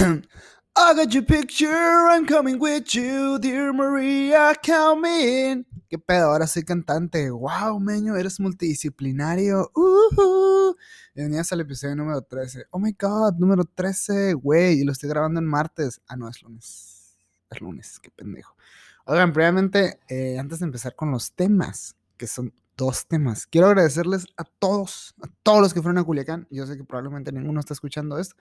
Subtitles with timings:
[0.76, 5.66] I got your picture, I'm coming with you, dear Maria, come in.
[5.90, 6.30] ¿Qué pedo?
[6.30, 7.30] Ahora soy cantante.
[7.30, 9.70] Wow, meño, eres multidisciplinario.
[9.74, 10.74] Uh
[11.14, 12.64] Bienvenidos al episodio número 13.
[12.70, 14.80] Oh my god, número 13, güey.
[14.80, 16.00] Y lo estoy grabando en martes.
[16.08, 17.18] Ah, no, es lunes.
[17.50, 18.56] Es lunes, qué pendejo.
[19.04, 24.24] Oigan, previamente, eh, antes de empezar con los temas, que son dos temas, quiero agradecerles
[24.38, 26.46] a todos, a todos los que fueron a Culiacán.
[26.50, 28.36] Yo sé que probablemente ninguno está escuchando esto.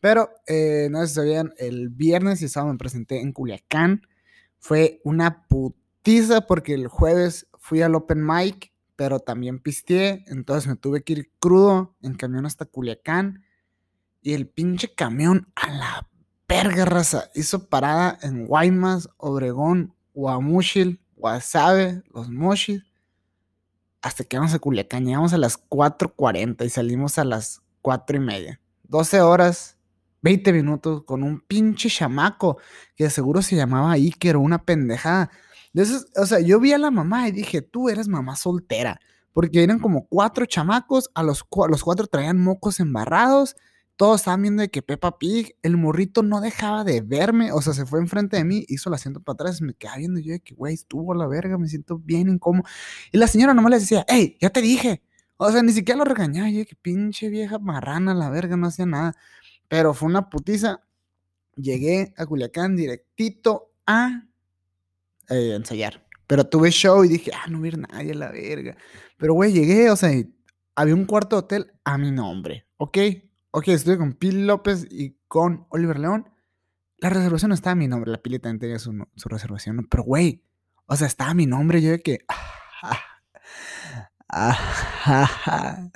[0.00, 4.02] Pero, eh, no sé si sabían, el viernes y sábado me presenté en Culiacán.
[4.58, 10.24] Fue una putiza porque el jueves fui al open mic, pero también pisteé.
[10.28, 13.44] Entonces me tuve que ir crudo en camión hasta Culiacán.
[14.22, 16.08] Y el pinche camión a la
[16.48, 17.30] verga, raza.
[17.34, 22.82] Hizo parada en Guaymas, Obregón, Guamuchil, Guasave, Los Mochis.
[24.00, 25.04] Hasta que vamos a Culiacán.
[25.04, 28.60] Llegamos a las 4.40 y salimos a las 4 y media.
[28.84, 29.77] 12 horas
[30.22, 32.58] 20 minutos con un pinche chamaco
[32.96, 35.30] que seguro se llamaba Iker o una pendejada.
[35.74, 39.00] Entonces, o sea, yo vi a la mamá y dije, tú eres mamá soltera.
[39.32, 43.54] Porque eran como cuatro chamacos, a los, los cuatro traían mocos embarrados.
[43.96, 47.72] Todos estaban viendo de que Peppa Pig, el morrito no dejaba de verme, o sea,
[47.72, 50.40] se fue enfrente de mí, hizo el asiento para atrás, me quedaba viendo yo de
[50.40, 52.64] que, güey, estuvo a la verga, me siento bien incómodo.
[53.12, 55.02] Y la señora nomás le decía, hey, ya te dije.
[55.36, 58.86] O sea, ni siquiera lo regañaba, yo, que pinche vieja marrana, la verga, no hacía
[58.86, 59.14] nada.
[59.68, 60.82] Pero fue una putiza.
[61.56, 64.22] Llegué a Culiacán directito a
[65.28, 66.04] eh, ensayar.
[66.26, 68.76] Pero tuve show y dije, ah, no hubiera nadie a la verga.
[69.16, 70.10] Pero, güey, llegué, o sea,
[70.74, 72.66] había un cuarto de hotel a mi nombre.
[72.76, 72.98] Ok,
[73.50, 76.28] ok, estuve con Pil López y con Oliver León.
[76.98, 80.02] La reservación no estaba a mi nombre, la Pili también tenía su, su reservación, pero,
[80.02, 80.44] güey,
[80.86, 81.80] o sea, estaba a mi nombre.
[81.80, 82.98] Yo de que, ah,
[84.28, 85.90] ah,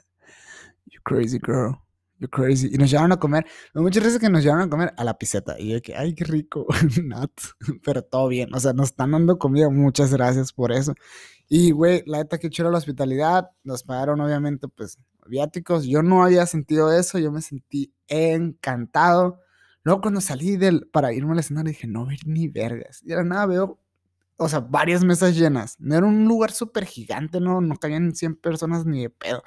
[0.86, 1.82] you crazy girl
[2.28, 2.70] crazy.
[2.73, 3.47] Y nos llevaron a comer.
[3.75, 5.59] Muchas veces que nos llevaron a comer a la piseta.
[5.59, 6.67] Y yo que, ay, qué rico.
[7.05, 7.33] Not.
[7.84, 8.55] Pero todo bien.
[8.55, 9.70] O sea, nos están dando comida.
[9.70, 10.95] Muchas gracias por eso.
[11.48, 13.51] Y, güey, la neta que chulo la hospitalidad.
[13.64, 15.85] Nos pagaron, obviamente, pues, viáticos.
[15.85, 17.19] Yo no había sentido eso.
[17.19, 19.41] Yo me sentí encantado.
[19.85, 23.02] Luego, cuando salí del, para irme al escenario, dije, no ver ni vergas.
[23.05, 23.83] Y era nada, veo
[24.42, 25.77] o sea, varias mesas llenas.
[25.79, 29.42] No era un lugar súper gigante, no, no cabían 100 personas ni de pedo.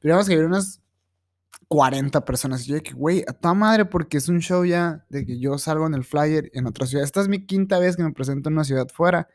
[0.00, 0.80] Pero que había unas
[1.70, 2.66] 40 personas.
[2.66, 5.56] Y yo que, güey, a toda madre, porque es un show ya de que yo
[5.56, 7.04] salgo en el flyer en otra ciudad.
[7.04, 9.28] Esta es mi quinta vez que me presento en una ciudad fuera.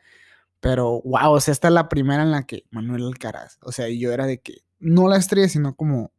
[0.59, 3.88] Pero, wow, o sea, esta es la primera en la que Manuel Alcaraz, o sea,
[3.90, 6.12] yo era de que, no la estrella, sino como,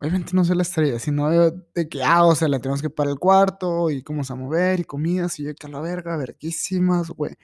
[0.00, 3.10] obviamente no soy la estrella, sino de que, ah, o sea, la tenemos que para
[3.10, 6.16] el cuarto y cómo se a mover y comidas y yo que a la verga,
[6.16, 7.36] verguísimas, güey.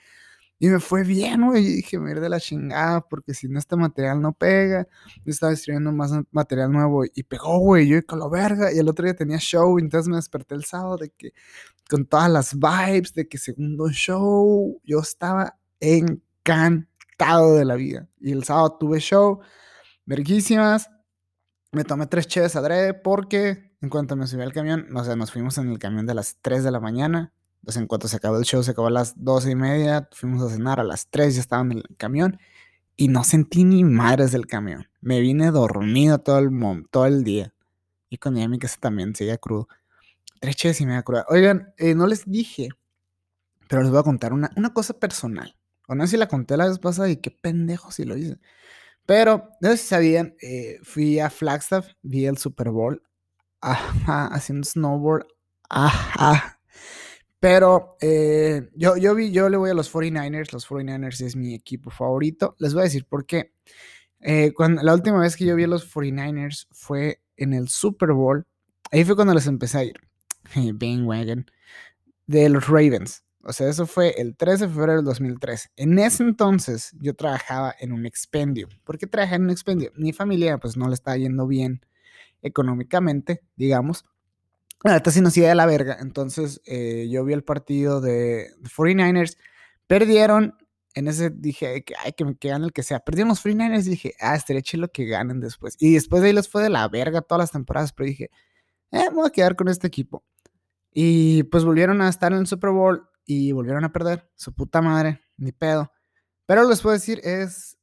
[0.61, 1.65] Y me fue bien, güey.
[1.65, 4.89] Y dije, me de la chingada, porque si no este material no pega,
[5.25, 7.89] yo estaba escribiendo más material nuevo y pegó, güey.
[7.89, 8.73] Yo con la verga.
[8.73, 11.33] Y el otro día tenía show, entonces me desperté el sábado de que
[11.89, 18.09] con todas las vibes de que segundo show, yo estaba encantado de la vida.
[18.21, 19.41] Y el sábado tuve show,
[20.07, 20.91] verguísimas.
[21.73, 25.31] Me tomé tres cheves adrede porque en cuanto me subí al camión, no sé, nos
[25.33, 28.39] fuimos en el camión de las 3 de la mañana entonces, en cuanto se acabó
[28.39, 31.35] el show, se acabó a las doce y media, fuimos a cenar a las 3,
[31.35, 32.39] ya estaba en el camión
[32.97, 34.89] y no sentí ni madres del camión.
[35.01, 36.51] Me vine dormido todo el,
[36.91, 37.55] todo el día.
[38.11, 39.69] Y con mi casa también seguía crudo.
[40.41, 41.27] Tres cheves y media cruda.
[41.29, 42.71] Oigan, eh, no les dije,
[43.69, 45.55] pero les voy a contar una, una cosa personal.
[45.87, 48.39] O no sé si la conté la vez pasada y qué pendejo si lo hice.
[49.07, 53.03] Pero, no sé si sabían, eh, fui a Flagstaff, vi el Super Bowl,
[53.61, 55.27] ajá, haciendo snowboard,
[55.71, 56.58] ajá,
[57.41, 60.53] pero eh, yo, yo, vi, yo le voy a los 49ers.
[60.53, 62.57] Los 49ers es mi equipo favorito.
[62.59, 63.53] Les voy a decir por qué.
[64.21, 68.13] Eh, cuando, la última vez que yo vi a los 49ers fue en el Super
[68.13, 68.47] Bowl.
[68.91, 69.95] Ahí fue cuando les empecé a ir.
[71.05, 71.47] Wagon.
[72.27, 73.25] De los Ravens.
[73.45, 75.71] O sea, eso fue el 13 de febrero del 2003.
[75.77, 78.69] En ese entonces yo trabajaba en un expendio.
[78.85, 79.93] ¿Por qué trabajaba en un expendio?
[79.97, 81.81] Mi familia pues no le estaba yendo bien
[82.43, 84.05] económicamente, digamos.
[84.85, 85.99] La neta sí nos iba de la verga.
[86.01, 89.37] Entonces eh, yo vi el partido de, 49ers.
[89.87, 90.57] Perdieron.
[90.95, 93.01] En ese dije, ay, que, que gane el que sea.
[93.01, 95.77] Perdieron los 49ers y dije, ah, estaría chido que ganen después.
[95.79, 97.93] Y después de ahí les fue de la verga todas las temporadas.
[97.93, 98.31] Pero dije,
[98.93, 100.25] eh, me voy a quedar con este equipo.
[100.93, 104.29] Y pues volvieron a estar en el Super Bowl y volvieron a perder.
[104.37, 105.93] Su puta madre, ni pedo.
[106.47, 107.77] Pero les puedo decir, es.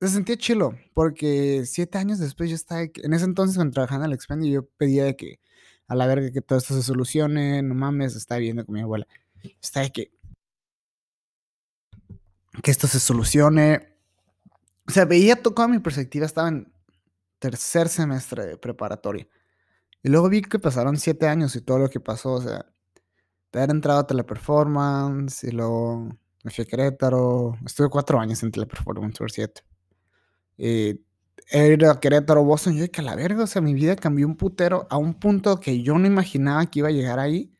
[0.00, 2.82] Se sentía chilo, porque siete años después yo estaba.
[2.82, 5.40] En ese entonces, cuando trabajaba en el Expendio, yo pedía de que
[5.90, 9.08] a la verga que todo esto se solucione, no mames, está viendo con mi abuela.
[9.60, 10.12] Está de que,
[12.62, 13.96] que esto se solucione.
[14.86, 16.72] O sea, veía toda mi perspectiva, estaba en
[17.40, 19.26] tercer semestre de preparatoria.
[20.04, 22.66] Y luego vi que pasaron siete años y todo lo que pasó, o sea,
[23.50, 26.08] de haber entrado a Teleperformance y luego
[26.44, 27.58] me fui a Querétaro.
[27.66, 29.62] Estuve cuatro años en Teleperformance, por cierto.
[30.56, 31.00] Y
[31.52, 32.76] ido a Querétaro, Boston.
[32.76, 35.60] Yo que a la verga, o sea, mi vida cambió un putero a un punto
[35.60, 37.52] que yo no imaginaba que iba a llegar ahí.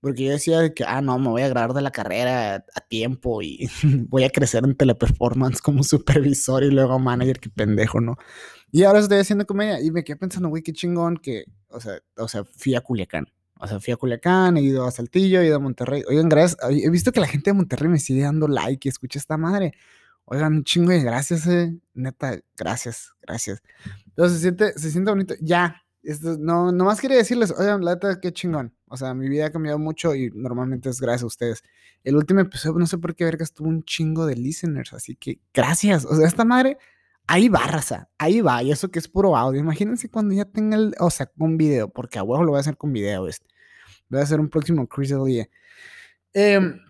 [0.00, 3.42] Porque yo decía que, ah, no, me voy a grabar de la carrera a tiempo
[3.42, 3.68] y
[4.08, 8.16] voy a crecer en teleperformance como supervisor y luego manager, qué pendejo, ¿no?
[8.72, 11.98] Y ahora estoy haciendo comedia y me quedé pensando, güey, qué chingón que, o sea,
[12.16, 13.26] o sea, fui a Culiacán.
[13.58, 16.02] O sea, fui a Culiacán, he ido a Saltillo, he ido a Monterrey.
[16.08, 19.18] Oigan, gracias, he visto que la gente de Monterrey me sigue dando like y escucha
[19.18, 19.74] esta madre.
[20.32, 21.76] Oigan, un chingo de gracias, eh.
[21.92, 23.60] Neta, gracias, gracias.
[24.06, 25.34] Entonces se siente, se siente bonito.
[25.40, 28.72] Ya, esto, no, nomás quería decirles, oigan, la neta, qué chingón.
[28.86, 31.64] O sea, mi vida ha cambiado mucho y normalmente es gracias a ustedes.
[32.04, 35.40] El último episodio, no sé por qué vergas, tuvo un chingo de listeners, así que
[35.52, 36.04] gracias.
[36.04, 36.78] O sea, esta madre,
[37.26, 38.62] ahí va, raza, ahí va.
[38.62, 39.58] Y eso que es puro audio.
[39.58, 42.60] Imagínense cuando ya tenga el, o sea, con video, porque a huevo lo voy a
[42.60, 43.48] hacer con video este.
[44.08, 45.48] Voy a hacer un próximo Chris día.
[46.34, 46.80] Eh, em,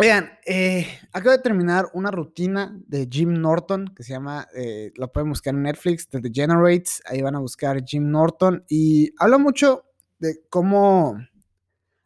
[0.00, 5.08] Oigan, eh, acabo de terminar una rutina de Jim Norton que se llama, eh, la
[5.08, 7.02] pueden buscar en Netflix, The Degenerates.
[7.04, 9.84] Ahí van a buscar Jim Norton y habla mucho
[10.18, 11.18] de cómo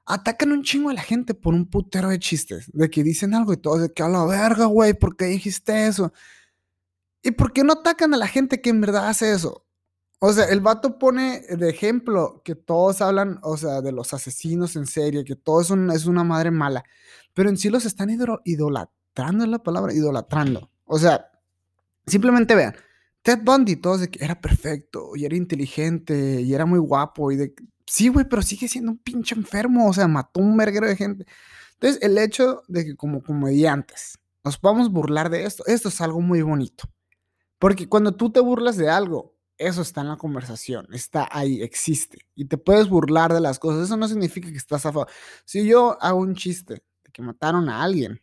[0.06, 3.52] atacan un chingo a la gente por un putero de chistes, de que dicen algo
[3.52, 6.12] y todo, de que a la verga, güey, ¿por qué dijiste eso?
[7.22, 9.63] ¿Y por qué no atacan a la gente que en verdad hace eso?
[10.26, 14.74] O sea, el vato pone de ejemplo que todos hablan, o sea, de los asesinos
[14.74, 16.82] en serie, que todo es, una madre mala
[17.34, 20.70] pero en sí los están idolatrando, es la palabra, idolatrando.
[20.86, 21.30] O sea,
[22.06, 22.74] simplemente vean,
[23.20, 27.36] Ted Bundy, todos de que era perfecto, y era inteligente, y era muy guapo, y
[27.36, 27.54] de...
[27.86, 31.26] Sí, güey, pero sigue siendo un pinche enfermo, o sea, mató un verguero de gente.
[31.74, 36.22] Entonces, el hecho de que como comediantes nos podamos burlar de esto, esto es algo
[36.22, 36.88] muy bonito.
[37.58, 42.18] Porque cuando tú te burlas de algo, eso está en la conversación, está ahí, existe.
[42.34, 43.84] Y te puedes burlar de las cosas.
[43.84, 45.08] Eso no significa que estás a favor.
[45.44, 46.82] Si yo hago un chiste
[47.14, 48.20] que mataron a alguien.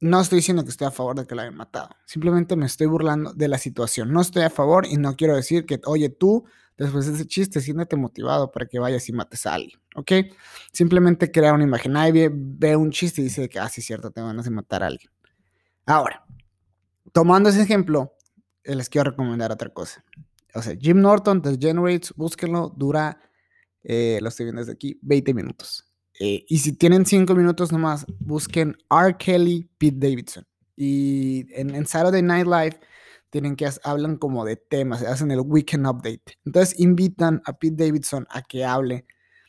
[0.00, 1.90] No estoy diciendo que estoy a favor de que la hayan matado.
[2.06, 4.12] Simplemente me estoy burlando de la situación.
[4.12, 6.44] No estoy a favor y no quiero decir que, oye, tú,
[6.76, 9.80] después de ese chiste, siéntate motivado para que vayas y mates a alguien.
[9.96, 10.12] ¿Ok?
[10.72, 11.92] Simplemente crea una imagen.
[11.92, 14.86] Nadie ve, un chiste y dice que, ah, sí, cierto, te van a matar a
[14.86, 15.10] alguien.
[15.86, 16.24] Ahora,
[17.12, 18.15] tomando ese ejemplo,
[18.74, 20.04] les quiero recomendar otra cosa.
[20.54, 23.20] O sea, Jim Norton, The Generates, búsquenlo, dura,
[23.82, 25.84] eh, lo estoy viendo desde aquí, 20 minutos.
[26.18, 29.16] Eh, y si tienen cinco minutos nomás, busquen R.
[29.18, 30.46] Kelly, Pete Davidson.
[30.76, 32.80] Y en, en Saturday Night Live
[33.30, 36.38] tienen que hablan como de temas, hacen el Weekend Update.
[36.44, 39.06] Entonces invitan a Pete Davidson a que hable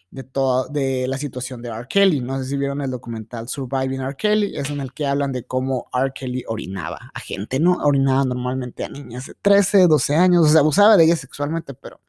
[0.09, 1.87] de toda de la situación de R.
[1.89, 2.21] Kelly.
[2.21, 4.15] No sé si vieron el documental Surviving R.
[4.15, 6.11] Kelly, es en el que hablan de cómo R.
[6.13, 7.77] Kelly orinaba a gente, ¿no?
[7.83, 11.99] Orinaba normalmente a niñas de 13, 12 años, o sea, abusaba de ellas sexualmente, pero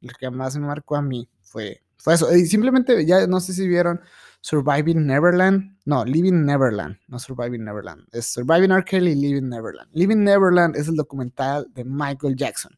[0.00, 2.34] lo que más me marcó a mí fue fue eso.
[2.34, 4.00] Y simplemente, ya no sé si vieron
[4.40, 5.78] Surviving Neverland.
[5.84, 6.98] No, Living Neverland.
[7.06, 8.08] No Surviving Neverland.
[8.10, 8.84] Es Surviving R.
[8.84, 9.88] Kelly Living Neverland.
[9.92, 12.76] Living Neverland es el documental de Michael Jackson.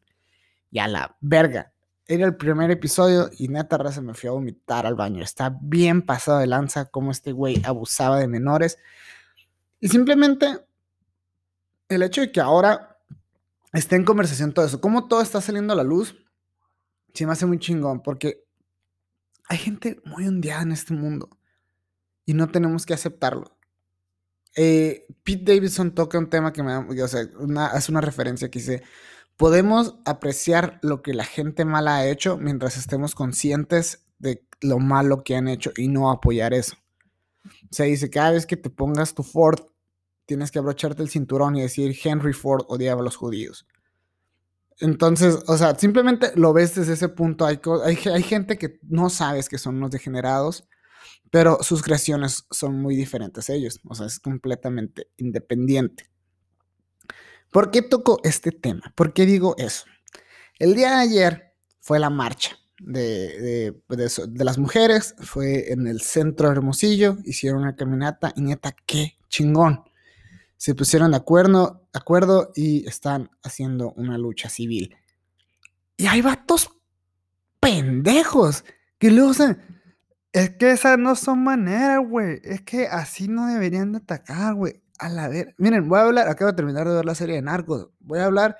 [0.69, 1.73] Y a la verga.
[2.07, 5.23] Era el primer episodio y neta raza me fui a vomitar al baño.
[5.23, 8.77] Está bien pasado de lanza como este güey abusaba de menores.
[9.79, 10.59] Y simplemente
[11.89, 12.99] el hecho de que ahora
[13.73, 16.15] esté en conversación todo eso, cómo todo está saliendo a la luz,
[17.13, 18.43] sí me hace muy chingón porque
[19.47, 21.29] hay gente muy ondeada en este mundo
[22.25, 23.57] y no tenemos que aceptarlo.
[24.55, 27.27] Eh, Pete Davidson toca un tema que me o sea,
[27.71, 28.83] hace una referencia que dice,
[29.37, 35.23] podemos apreciar lo que la gente mala ha hecho mientras estemos conscientes de lo malo
[35.23, 36.75] que han hecho y no apoyar eso.
[37.45, 39.59] O sea, dice, cada vez que te pongas tu Ford,
[40.25, 43.67] tienes que abrocharte el cinturón y decir, Henry Ford odiaba a los judíos.
[44.79, 47.45] Entonces, o sea, simplemente lo ves desde ese punto.
[47.45, 50.67] Hay, hay, gente que no sabes que son unos degenerados,
[51.31, 53.79] pero sus creaciones son muy diferentes a ellos.
[53.85, 56.09] O sea, es completamente independiente.
[57.55, 58.91] ¿Por qué toco este tema?
[58.95, 59.85] ¿Por qué digo eso?
[60.59, 66.49] El día de ayer fue la marcha de, de las mujeres, fue en el centro
[66.49, 69.85] de Hermosillo, hicieron una caminata y neta, qué chingón
[70.57, 74.93] se pusieron de acuerdo, acuerdo y están haciendo una lucha civil.
[75.95, 76.69] Y hay vatos
[77.61, 78.65] pendejos
[78.97, 79.55] que luego, o
[80.33, 82.41] es que esas no son maneras, güey.
[82.43, 84.83] Es que así no deberían de atacar, güey.
[84.99, 87.41] A la ver, miren, voy a hablar, acabo de terminar de ver la serie de
[87.41, 87.89] Narcos.
[87.99, 88.57] Voy a hablar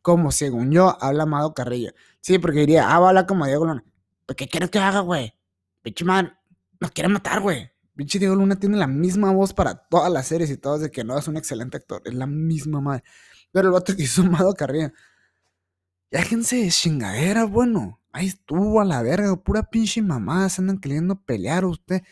[0.00, 1.92] como según yo habla Amado Carrillo.
[2.20, 3.84] Sí, porque diría, ah, va a hablar como Diego Luna.
[4.36, 5.34] ¿Qué quieres que haga, güey?
[5.82, 6.32] Pinche man,
[6.80, 7.70] nos quiere matar, güey.
[7.94, 11.04] Pinche Diego Luna tiene la misma voz para todas las series y todas de que
[11.04, 12.02] no es un excelente actor.
[12.04, 13.04] Es la misma madre.
[13.50, 14.92] Pero el vato que hizo Amado Carrillo.
[16.10, 18.00] Déjense de chingadera, bueno.
[18.12, 22.02] Ahí estuvo a la verga, pura pinche mamá, se andan queriendo pelear usted.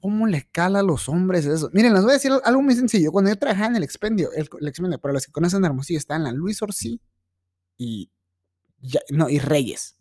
[0.00, 1.70] ¿Cómo le escala a los hombres eso?
[1.72, 3.12] Miren, les voy a decir algo muy sencillo.
[3.12, 6.24] Cuando yo trabajaba en el expendio, el, expendio, para los que conocen Hermosillo, está en
[6.24, 7.00] la Luis Orsi
[7.76, 8.10] y,
[9.10, 9.96] no, y Reyes.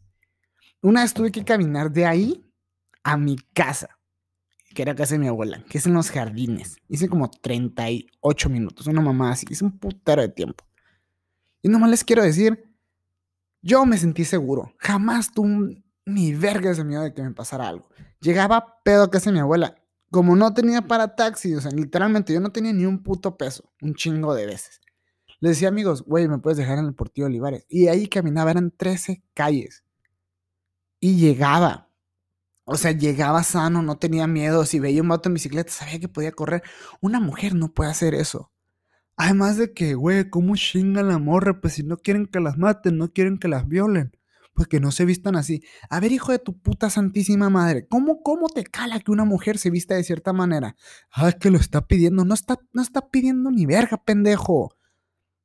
[0.81, 2.45] Una vez tuve que caminar de ahí
[3.03, 3.99] a mi casa,
[4.73, 6.77] que era casa de mi abuela, que es en los jardines.
[6.87, 10.63] Hice como 38 minutos, una mamá así, hice un putero de tiempo.
[11.61, 12.69] Y nomás les quiero decir,
[13.61, 14.73] yo me sentí seguro.
[14.77, 17.89] Jamás tuve ni verga ese miedo de que me pasara algo.
[18.21, 19.75] Llegaba pedo a casa de mi abuela.
[20.11, 23.71] Como no tenía para taxi, o sea, literalmente yo no tenía ni un puto peso,
[23.81, 24.81] un chingo de veces.
[25.39, 27.65] Le decía amigos, güey, me puedes dejar en el Portillo Olivares.
[27.69, 29.83] Y ahí caminaba, eran 13 calles.
[30.99, 31.89] Y llegaba.
[32.65, 34.65] O sea, llegaba sano, no tenía miedo.
[34.65, 36.63] Si veía un vato en bicicleta, sabía que podía correr.
[37.01, 38.51] Una mujer no puede hacer eso.
[39.17, 41.61] Además de que, güey, ¿cómo chinga la morra?
[41.61, 44.11] Pues si no quieren que las maten, no quieren que las violen.
[44.59, 45.63] Pues que no se vistan así.
[45.89, 49.57] A ver, hijo de tu puta santísima madre, ¿cómo, cómo te cala que una mujer
[49.57, 50.75] se vista de cierta manera?
[51.13, 52.25] Ah, que lo está pidiendo.
[52.25, 54.75] No está, no está pidiendo ni verga, pendejo.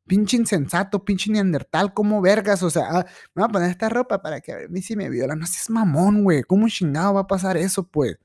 [0.08, 2.64] Pinche insensato, pinche neandertal, ¿cómo vergas?
[2.64, 3.06] O sea, ah,
[3.36, 5.38] me voy a poner esta ropa para que a mí si me violan.
[5.38, 6.42] No seas mamón, güey.
[6.42, 8.16] ¿Cómo chingado va a pasar eso, pues?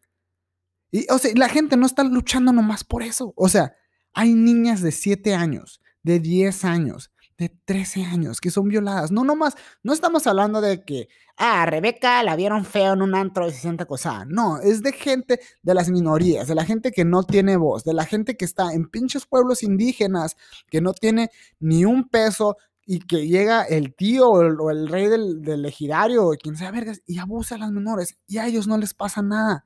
[0.89, 3.31] Y, o sea, la gente no está luchando nomás por eso.
[3.35, 3.75] O sea,
[4.11, 9.11] hay niñas de 7 años, de 10 años, de 13 años que son violadas.
[9.11, 13.47] No, nomás, no estamos hablando de que, ah, Rebeca la vieron feo en un antro
[13.47, 14.25] y se siente acosada.
[14.25, 17.93] No, es de gente de las minorías, de la gente que no tiene voz, de
[17.93, 20.35] la gente que está en pinches pueblos indígenas,
[20.69, 25.41] que no tiene ni un peso y que llega el tío o el, rey del,
[25.41, 28.77] del legidario o quien sea vergas y abusa a las menores y a ellos no
[28.77, 29.65] les pasa nada.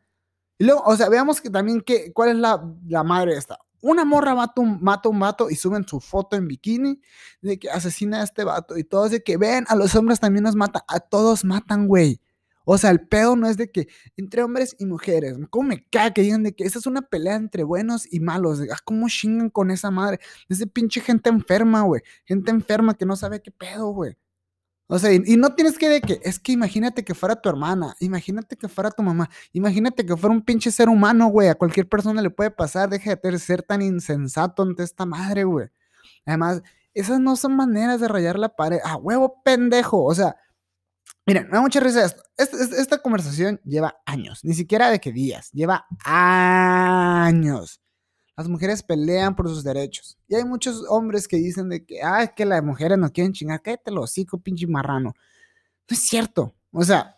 [0.59, 3.57] Y luego, o sea, veamos que también cuál es la, la madre de esta.
[3.83, 7.01] Una morra mata un, mata un vato y suben su foto en bikini
[7.41, 10.45] de que asesina a este vato y todos de que ven, a los hombres también
[10.45, 12.21] nos mata, a todos matan, güey.
[12.63, 16.13] O sea, el pedo no es de que entre hombres y mujeres, ¿cómo me cae
[16.13, 18.61] que digan de que esa es una pelea entre buenos y malos?
[18.71, 20.19] Ah, ¿Cómo chingan con esa madre?
[20.47, 22.01] Es de pinche gente enferma, güey.
[22.23, 24.15] Gente enferma que no sabe qué pedo, güey.
[24.87, 27.95] O sea, y, no tienes que de que, es que imagínate que fuera tu hermana,
[27.99, 31.87] imagínate que fuera tu mamá, imagínate que fuera un pinche ser humano, güey, a cualquier
[31.87, 35.69] persona le puede pasar, deja de ser tan insensato ante esta madre, güey.
[36.25, 36.61] Además,
[36.93, 40.35] esas no son maneras de rayar la pared, a huevo pendejo, o sea,
[41.25, 42.21] miren, me da mucha risa esto.
[42.37, 47.82] esta conversación lleva años, ni siquiera de que días, lleva años.
[48.35, 50.17] Las mujeres pelean por sus derechos.
[50.27, 53.33] Y hay muchos hombres que dicen de que, ah, es que las mujeres nos quieren
[53.33, 53.61] chingar.
[53.61, 55.13] Cállate los hocico, pinche marrano.
[55.89, 56.55] No es cierto.
[56.71, 57.17] O sea,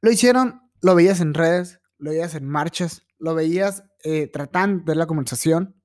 [0.00, 4.96] lo hicieron, lo veías en redes, lo veías en marchas, lo veías eh, tratando de
[4.96, 5.80] la conversación.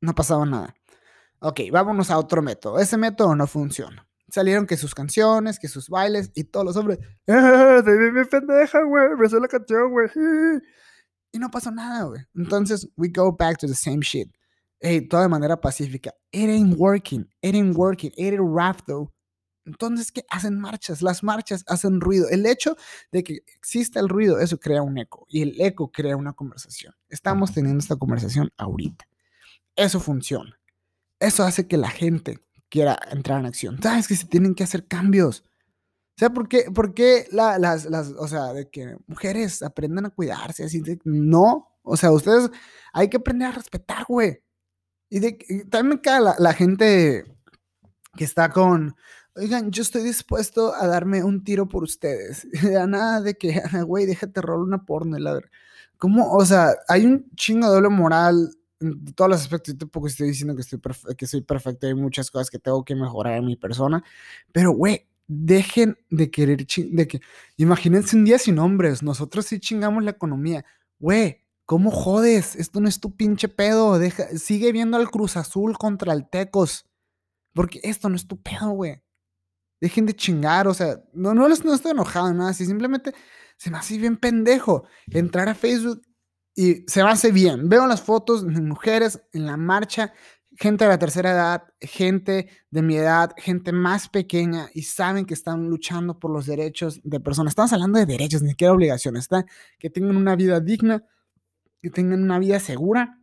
[0.00, 0.74] No pasaba nada.
[1.40, 2.78] Ok, vámonos a otro método.
[2.78, 4.08] Ese método no funciona.
[4.30, 6.98] Salieron que sus canciones, que sus bailes y todos los hombres.
[7.28, 9.08] ¡Ah, me pendeja, güey!
[9.16, 10.08] Me la canción, güey!
[11.32, 12.20] Y no pasó nada, güey.
[12.34, 14.28] Entonces, we go back to the same shit.
[14.80, 16.12] Hey, todo de manera pacífica.
[16.30, 17.28] It ain't working.
[17.42, 18.12] It ain't working.
[18.16, 19.12] It ain't rap, though.
[19.68, 21.02] Entonces, ¿qué hacen marchas?
[21.02, 22.28] Las marchas hacen ruido.
[22.30, 22.76] El hecho
[23.12, 25.26] de que exista el ruido, eso crea un eco.
[25.28, 26.94] Y el eco crea una conversación.
[27.10, 29.06] Estamos teniendo esta conversación ahorita.
[29.76, 30.58] Eso funciona.
[31.20, 32.38] Eso hace que la gente
[32.70, 33.78] quiera entrar en acción.
[33.82, 35.44] ¿Sabes que se tienen que hacer cambios?
[36.18, 40.10] O sea, ¿por qué, por qué las, las, o sea, de que mujeres aprendan a
[40.10, 40.64] cuidarse?
[40.64, 42.50] Así no, o sea, ustedes
[42.92, 44.42] hay que aprender a respetar, güey.
[45.10, 45.38] Y, de,
[45.70, 47.24] también me cae la, gente
[48.16, 48.96] que está con,
[49.36, 52.48] oigan, yo estoy dispuesto a darme un tiro por ustedes.
[52.88, 55.16] nada de que, güey, déjate rolar una porno.
[55.20, 55.40] La
[55.98, 56.32] ¿Cómo?
[56.32, 59.74] O sea, hay un chingo de doble moral en todos los aspectos.
[59.74, 60.80] Yo tampoco estoy diciendo que, estoy
[61.16, 61.86] que soy perfecto.
[61.86, 64.02] Hay muchas cosas que tengo que mejorar en mi persona.
[64.50, 67.20] Pero, güey, dejen de querer, de que,
[67.56, 70.64] imagínense un día sin hombres, nosotros sí chingamos la economía.
[70.98, 72.56] Güey, ¿cómo jodes?
[72.56, 76.86] Esto no es tu pinche pedo, deja, sigue viendo al Cruz Azul contra el Tecos,
[77.54, 79.02] porque esto no es tu pedo, güey.
[79.80, 83.14] Dejen de chingar, o sea, no, no, no estoy enojado, nada, si simplemente
[83.58, 86.02] se me hace bien pendejo entrar a Facebook
[86.54, 87.68] y se me hace bien.
[87.68, 90.12] Veo las fotos de mujeres en la marcha
[90.58, 95.34] gente de la tercera edad, gente de mi edad, gente más pequeña y saben que
[95.34, 97.52] están luchando por los derechos de personas.
[97.52, 99.46] Estamos hablando de derechos, ni siquiera obligaciones, ¿está?
[99.78, 101.04] que tengan una vida digna,
[101.80, 103.17] que tengan una vida segura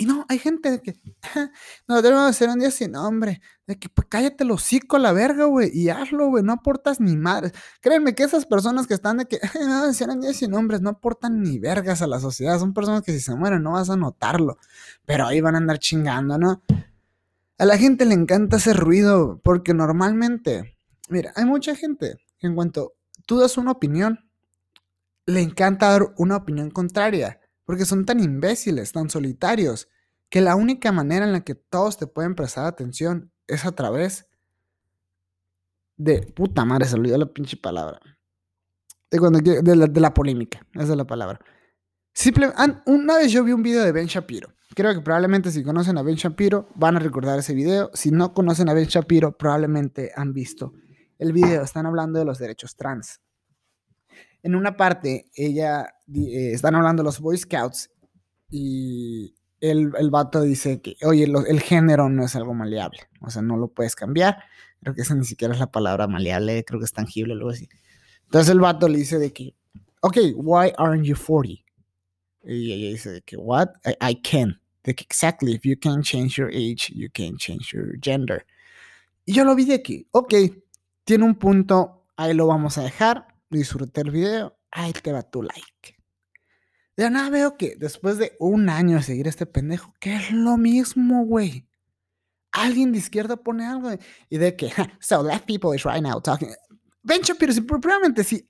[0.00, 0.96] y no, hay gente que,
[1.86, 3.42] no, debemos hacer un día sin nombre.
[3.66, 7.00] De que, pues cállate los hocico a la verga, güey, y hazlo, güey, no aportas
[7.00, 7.52] ni madres.
[7.82, 10.88] Créeme que esas personas que están de que, no, hacer un día sin nombres, no
[10.88, 12.58] aportan ni vergas a la sociedad.
[12.58, 14.56] Son personas que si se mueren no vas a notarlo.
[15.04, 16.62] Pero ahí van a andar chingando, ¿no?
[17.58, 20.78] A la gente le encanta ese ruido, porque normalmente,
[21.10, 22.94] mira, hay mucha gente que en cuanto
[23.26, 24.30] tú das una opinión,
[25.26, 27.38] le encanta dar una opinión contraria,
[27.70, 29.88] porque son tan imbéciles, tan solitarios,
[30.28, 34.26] que la única manera en la que todos te pueden prestar atención es a través
[35.96, 36.22] de...
[36.34, 38.00] Puta madre, se olvidó la pinche palabra.
[39.08, 41.38] De, cuando, la, de la polémica, esa es la palabra.
[42.12, 42.52] Simple,
[42.86, 44.52] una vez yo vi un video de Ben Shapiro.
[44.74, 47.92] Creo que probablemente si conocen a Ben Shapiro van a recordar ese video.
[47.94, 50.72] Si no conocen a Ben Shapiro, probablemente han visto
[51.20, 51.62] el video.
[51.62, 53.20] Están hablando de los derechos trans.
[54.42, 57.90] En una parte, ella, eh, están hablando de los Boy Scouts
[58.50, 63.00] y el, el vato dice que, oye, el género no es algo maleable.
[63.20, 64.38] O sea, no lo puedes cambiar.
[64.80, 67.68] Creo que esa ni siquiera es la palabra maleable, creo que es tangible, algo así.
[68.24, 69.54] Entonces el vato le dice de que,
[70.00, 71.62] ok, why aren't you 40?
[72.42, 73.68] Y ella dice que, what?
[74.00, 74.60] I, can.
[74.82, 78.46] De que, exactly, if you can change your age, you can change your gender.
[79.26, 80.34] Y yo lo vi de que, ok,
[81.04, 83.26] tiene un punto, ahí lo vamos a dejar,
[83.58, 85.96] disfruté el video, ahí te va tu like.
[86.96, 90.56] De nada veo que después de un año de seguir este pendejo, que es lo
[90.56, 91.66] mismo, güey.
[92.52, 93.90] Alguien de izquierda pone algo
[94.28, 96.50] y de que, so left people is right now talking.
[97.02, 98.48] Ben Shapiro, si, probablemente si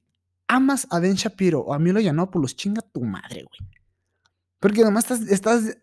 [0.48, 3.70] amas a Ben Shapiro o a Milo Yiannopoulos, chinga tu madre, güey.
[4.58, 5.78] Porque además estás, estás,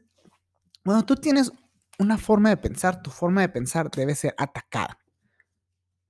[0.84, 1.52] bueno, tú tienes
[2.00, 5.00] una forma de pensar, tu forma de pensar debe ser atacada.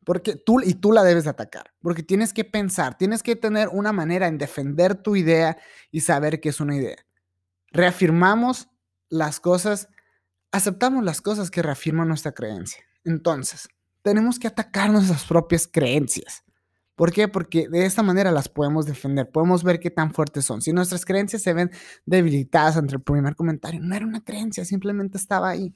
[0.07, 3.91] Porque tú, y tú la debes atacar, porque tienes que pensar, tienes que tener una
[3.91, 5.57] manera en defender tu idea
[5.91, 6.95] y saber que es una idea.
[7.71, 8.69] Reafirmamos
[9.09, 9.89] las cosas,
[10.53, 12.81] aceptamos las cosas que reafirman nuestra creencia.
[13.03, 13.67] Entonces,
[14.01, 16.41] tenemos que atacar nuestras propias creencias.
[16.95, 17.27] ¿Por qué?
[17.27, 20.61] Porque de esta manera las podemos defender, podemos ver qué tan fuertes son.
[20.61, 21.69] Si nuestras creencias se ven
[22.05, 25.75] debilitadas ante el primer comentario, no era una creencia, simplemente estaba ahí.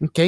[0.00, 0.20] ¿Ok?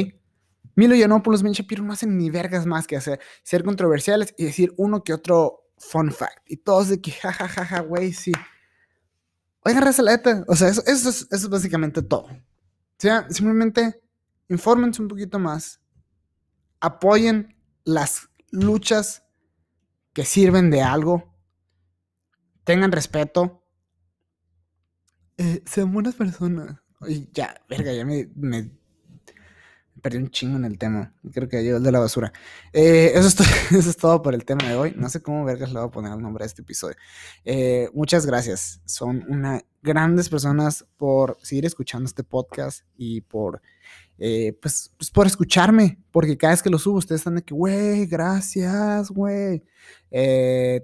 [0.75, 4.73] Milo Yiannopoulos, Ben Shapiro no hacen ni vergas más que hacer, ser controversiales y decir
[4.77, 6.39] uno que otro fun fact.
[6.45, 8.31] Y todos de que, jajajaja, güey, sí.
[9.61, 10.03] Oigan, raza
[10.47, 12.25] O sea, eso, eso, es, eso es básicamente todo.
[12.25, 14.01] O sea, simplemente
[14.49, 15.81] infórmense un poquito más.
[16.79, 19.23] Apoyen las luchas
[20.13, 21.35] que sirven de algo,
[22.63, 23.65] tengan respeto,
[25.37, 26.77] eh, sean buenas personas.
[27.07, 28.29] Y ya, verga, ya me,
[30.05, 31.15] perdí un chingo en el tema.
[31.33, 32.31] Creo que llegó el de la basura.
[32.73, 33.39] Eh, eso, es
[33.71, 34.93] eso, es todo por el tema de hoy.
[34.95, 36.95] No sé cómo vergas le voy a poner el nombre a este episodio.
[37.43, 38.81] Eh, muchas gracias.
[38.85, 43.63] Son una grandes personas por seguir escuchando este podcast y por
[44.19, 47.55] eh, pues, pues, por escucharme, porque cada vez que lo subo ustedes están de que,
[47.55, 49.63] güey, gracias, güey.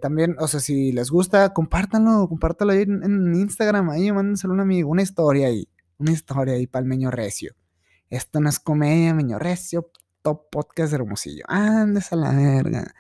[0.02, 4.62] También, o sea, si les gusta, compártanlo, compártanlo ahí en, Instagram, ahí mándenselo a un
[4.62, 7.54] amigo, una historia ahí, una historia ahí para el Meño Recio.
[8.12, 9.89] Esto no es comedia, Meño Recio,
[10.21, 11.45] top podcast de Hermosillo.
[11.47, 12.93] Andes a la verga.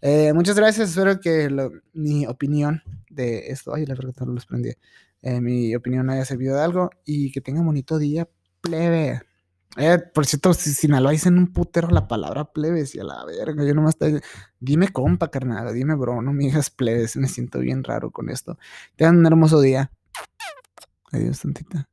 [0.00, 1.50] Eh, muchas gracias, espero que
[1.92, 4.70] mi opinión de esto, ay, la verdad no los prendí,
[5.22, 8.26] mi opinión haya servido de algo y que tengan bonito día,
[8.62, 9.20] plebe.
[9.76, 13.66] Eh, por cierto, si Sinaloa dicen un putero la palabra plebes y a la verga,
[13.66, 14.22] yo nomás te
[14.60, 18.56] dime compa, carnal, dime bro, no me digas plebes, me siento bien raro con esto.
[18.96, 19.90] Tengan un hermoso día.
[21.12, 21.86] Adiós, tantita.